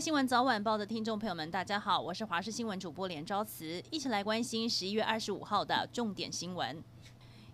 [0.00, 6.82] 新闻早晚报的听众朋友们，大家好，我是华视新闻主播连昭慈，一起来关心十一月二十五号的重点新闻。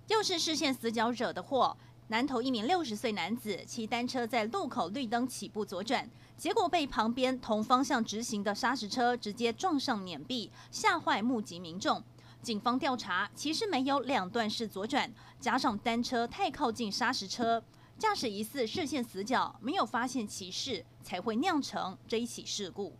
[0.07, 1.77] 又是视线死角惹的祸，
[2.07, 12.00] 南投一名六十岁男子骑单车在路口绿灯起步左转，结果被旁边同方向直行的砂石车直接撞上碾壁，吓坏目击民众。
[12.43, 17.61] 警方调查，其实没有两段式左转，加上单车太靠近砂石车。
[17.99, 22.93] 驾驶疑似视线死角，没有发现骑士，才会酿成这一起事故。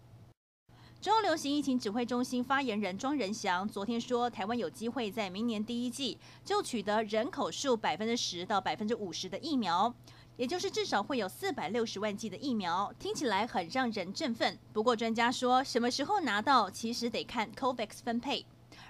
[1.02, 9.95] 中流行疫情指挥中心发言人庄仁祥昨天说，台湾有机会在明年第一季就取得人口数百分之十到百分之五十的疫苗，
[10.38, 12.90] 也就是至少会有四百六十万剂的疫苗。
[12.98, 14.59] 听起来很让人振奋。
[14.73, 18.46] 不过专家说，什么时候拿到，其实得看 COVAX 分配。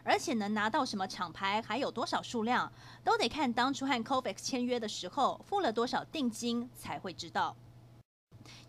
[0.08, 7.56] 而且能拿到什么厂牌，还有多少数量，都得看当初和 COVAX 签约的时候付了多少定金才会知道。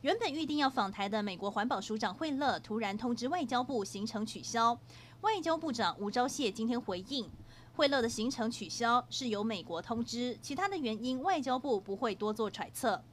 [0.01, 4.79] 原本预定要访台的美国环保署长惠勒突然通知外交部行程取消。
[5.21, 7.29] 外交部长吴钊燮今天回应，
[7.75, 13.03] 惠勒的行程取消是由美国通知，其他的原因外交部不会多做揣测。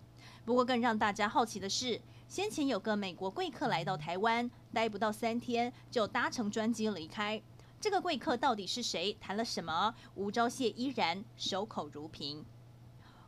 [0.47, 7.43] 不过更让大家好奇的是，先前有个美国贵客来到台湾，待不到三天就搭乘专机离开。
[7.85, 9.15] 这个贵客到底是谁？
[9.21, 9.95] 谈了什么？
[10.15, 12.43] 吴钊燮依然守口如瓶。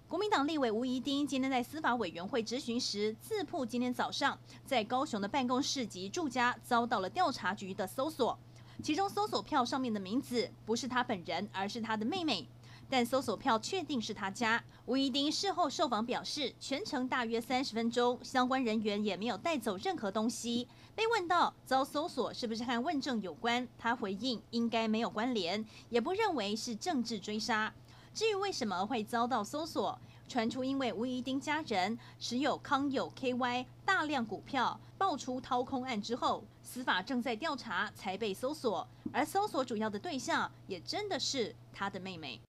[0.08, 8.38] 国民党立委吴怡丁今天在司法委员会质询时，自曝今天早上在高雄的办公室及住家遭到了调查局的搜索，
[8.82, 12.48] 其中搜索票上面的名字不是他本人，而是他的妹妹。
[12.88, 14.62] 但搜索票确定是他家。
[14.86, 20.68] 吴怡丁事后受访表示，全程大约三十分钟，相关人员也没有带走任何东西。
[20.94, 27.72] 被问到遭搜索是不是和问政有关，他回应应该没有关联，也不认为是政治追杀。
[28.14, 42.40] 至于为什么会遭到搜索，传出因为吴怡丁家人持有康友 KY 大量股票，爆出掏空案之后，司法正在调查才被搜索，而搜索主要的对象也真的是他的妹妹。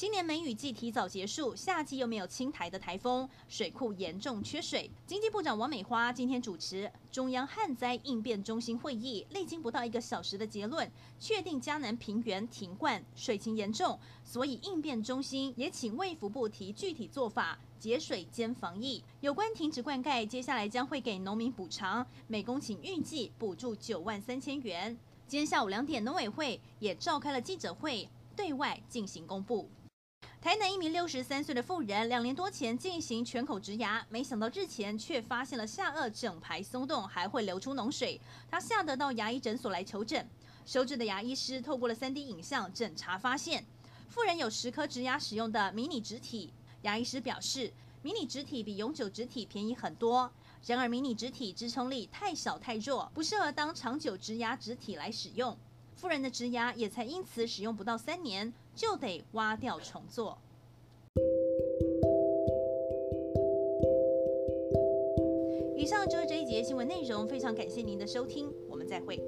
[0.00, 4.90] 今年梅雨季提早结束，夏季又没有侵台的台风，水库严重缺水。
[5.06, 19.04] 经济部长王美花今天主持中央旱灾应变中心会议，历经不到一个小时的结论，确定嘉南平原停灌，水情严重，所以应变中心也请卫福部提具体做法，节水兼防疫。
[19.20, 24.96] 有关停止灌溉，接下来将会给农民补偿，每公顷预计补助九万三千元。
[25.28, 29.68] 今天下午两点，农委会也召开了记者会，对外进行公布。
[30.40, 38.18] 台南一名六十三岁的妇人，两年多前进行全口植牙，没想到日前却发现了下颚整排松动，还会流出脓水。
[38.50, 40.26] 她吓得到牙医诊所来求诊，
[40.64, 43.66] 收治的牙医师透过了三 D 影像诊查，发现
[44.08, 46.50] 妇人有十颗植牙使用的迷你植体。
[46.82, 47.70] 牙医师表示，
[48.00, 50.32] 迷你植体比永久植体便宜很多，
[50.64, 55.54] 然而迷你植体支撑力太小太弱，不适合当长久植牙植体来使用。
[56.00, 60.38] 富人的植牙也才因此使用不到三年，就得挖掉重做。
[65.76, 69.22] 以上就是这一节新闻内容，非常感谢您的收听，我们再会。